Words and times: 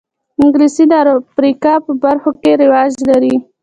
انګلیسي 0.41 0.83
د 0.91 0.93
افریقا 1.19 1.73
په 1.85 1.91
برخو 2.03 2.29
کې 2.41 2.51
رواج 2.61 2.93
لري 3.09 3.35